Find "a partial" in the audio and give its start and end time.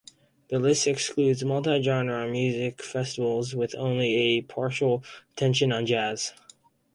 4.15-5.03